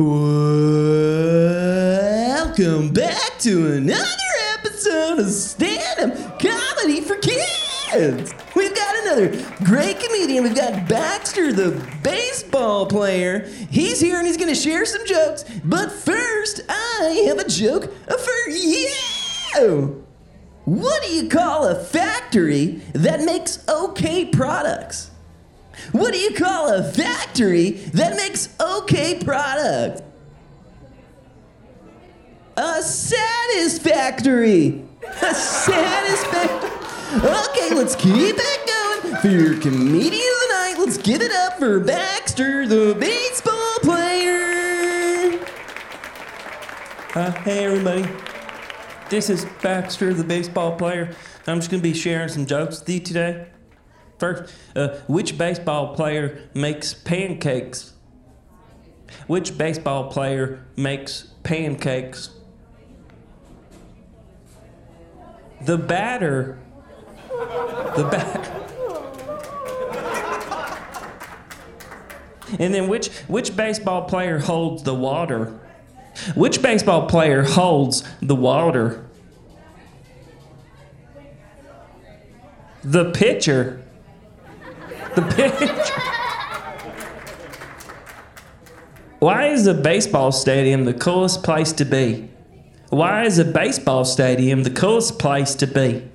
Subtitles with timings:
[0.00, 0.16] Welcome
[2.94, 4.06] back to another
[4.54, 8.32] episode of Stand Up Comedy for Kids.
[8.56, 9.28] We've got another
[9.62, 10.44] great comedian.
[10.44, 13.40] We've got Baxter, the baseball player.
[13.70, 15.44] He's here and he's going to share some jokes.
[15.66, 20.02] But first, I have a joke for you.
[20.64, 25.09] What do you call a factory that makes okay products?
[25.92, 30.02] What do you call a factory that makes okay product?
[32.56, 34.82] A satisfactory.
[35.22, 36.70] A satisfactory.
[37.12, 39.16] Okay, let's keep it going.
[39.16, 45.40] For your comedian of the night, let's give it up for Baxter, the baseball player.
[47.14, 48.06] Uh, hey everybody,
[49.08, 51.14] this is Baxter, the baseball player.
[51.46, 53.46] I'm just gonna be sharing some jokes with you today.
[54.20, 57.94] First, uh, which baseball player makes pancakes?
[59.26, 62.28] Which baseball player makes pancakes?
[65.62, 66.58] The batter.
[67.30, 68.56] The batter.
[72.58, 75.58] And then which which baseball player holds the water?
[76.34, 79.06] Which baseball player holds the water?
[82.82, 83.82] The pitcher.
[85.14, 86.10] The pitcher.
[89.18, 92.30] Why is a baseball stadium the coolest place to be?
[92.88, 96.08] Why is a baseball stadium the coolest place to be?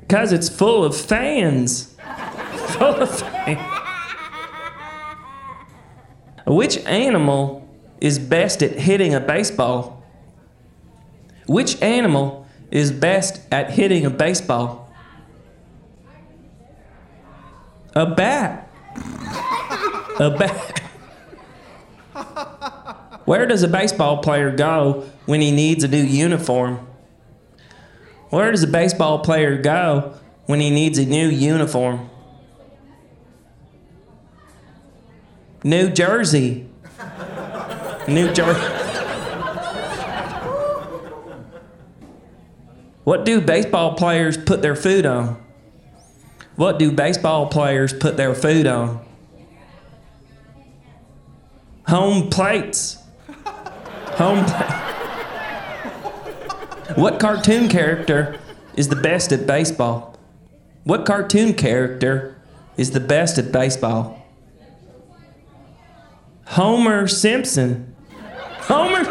[0.00, 1.94] Because it's full of fans.
[2.68, 3.60] full of fans.
[6.46, 7.68] Which animal
[8.00, 10.02] is best at hitting a baseball?
[11.46, 14.87] Which animal is best at hitting a baseball?
[17.98, 18.70] A bat.
[20.20, 20.80] A bat.
[23.24, 26.86] Where does a baseball player go when he needs a new uniform?
[28.30, 30.14] Where does a baseball player go
[30.46, 32.08] when he needs a new uniform?
[35.64, 36.68] New Jersey.
[38.06, 38.60] New Jersey.
[43.02, 45.47] What do baseball players put their food on?
[46.58, 49.00] What do baseball players put their food on?
[51.86, 52.98] Home plates.
[54.16, 54.70] Home plate.
[56.96, 58.40] What cartoon character
[58.74, 60.18] is the best at baseball?
[60.82, 62.36] What cartoon character
[62.76, 64.20] is the best at baseball?
[66.46, 67.94] Homer Simpson.
[68.62, 69.04] Homer.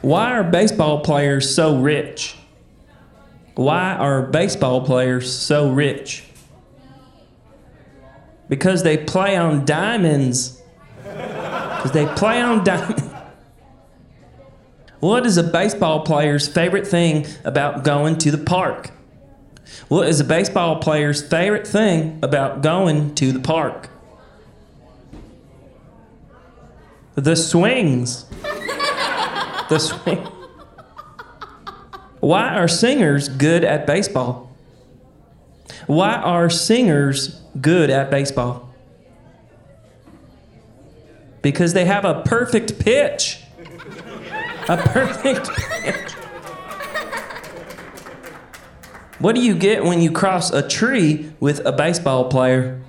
[0.00, 2.36] Why are baseball players so rich?
[3.54, 6.24] Why are baseball players so rich?
[8.48, 10.60] Because they play on diamonds.
[11.02, 13.02] Because they play on diamonds.
[15.00, 18.90] What is a baseball player's favorite thing about going to the park?
[19.88, 23.88] What is a baseball player's favorite thing about going to the park?
[27.14, 28.26] The swings.
[29.68, 30.26] The swing.
[32.22, 34.48] Why are singers good at baseball?
[35.88, 38.72] Why are singers good at baseball?
[41.42, 43.40] Because they have a perfect pitch.
[44.68, 46.12] A perfect pitch.
[49.18, 52.80] What do you get when you cross a tree with a baseball player?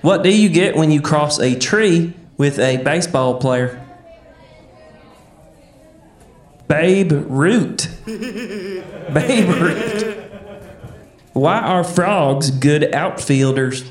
[0.00, 3.86] What do you get when you cross a tree with a baseball player?
[6.68, 7.88] Babe Root.
[8.06, 10.18] Babe Root.
[11.32, 13.84] Why are frogs good outfielders?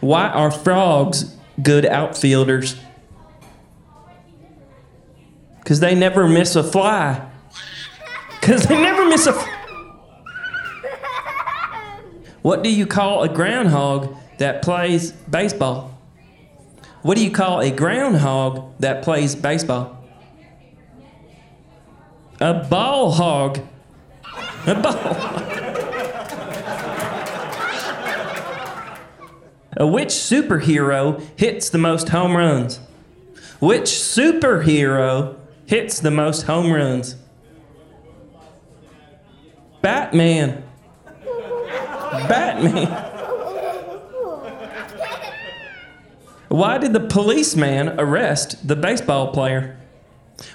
[0.00, 2.76] Why are frogs good outfielders?
[5.58, 7.28] Because they never miss a fly.
[8.40, 9.30] Because they never miss a.
[9.30, 9.48] F-
[12.42, 15.98] what do you call a groundhog that plays baseball?
[17.02, 19.95] What do you call a groundhog that plays baseball?
[22.40, 23.60] A ball hog.
[24.66, 24.92] A ball.
[29.78, 32.80] Uh, Which superhero hits the most home runs?
[33.60, 35.36] Which superhero
[35.66, 37.16] hits the most home runs?
[39.80, 40.62] Batman.
[42.28, 42.86] Batman.
[46.48, 49.78] Why did the policeman arrest the baseball player?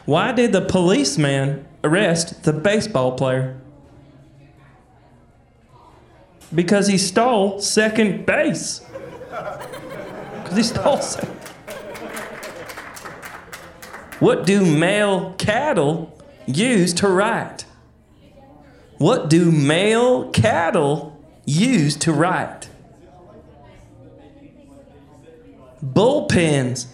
[0.06, 3.60] Why did the policeman arrest the baseball player?
[6.54, 8.82] Because he stole second base.
[9.30, 11.38] Because he stole second.
[14.20, 17.66] What do male cattle use to write?
[18.98, 22.70] What do male cattle use to write?
[25.84, 26.86] Bullpens.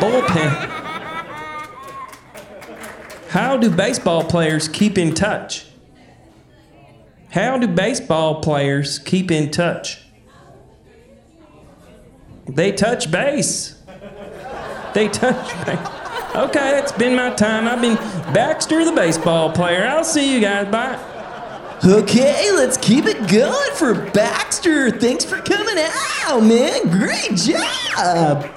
[0.00, 0.79] Bullpen.
[3.30, 5.64] How do baseball players keep in touch?
[7.30, 10.02] How do baseball players keep in touch?
[12.48, 13.80] They touch base.
[14.94, 15.78] They touch base.
[16.34, 17.68] Okay, it's been my time.
[17.68, 17.94] I've been
[18.34, 19.86] Baxter the baseball player.
[19.86, 20.66] I'll see you guys.
[20.66, 20.98] Bye.
[21.84, 24.90] Okay, let's keep it going for Baxter.
[24.90, 26.90] Thanks for coming out, man.
[26.90, 28.50] Great job.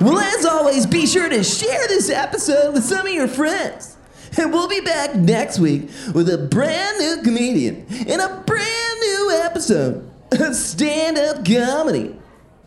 [0.00, 3.89] Well, as always, be sure to share this episode with some of your friends.
[4.38, 5.82] And we'll be back next week
[6.14, 12.16] with a brand new comedian and a brand new episode of stand up comedy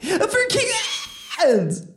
[0.01, 1.93] for kids.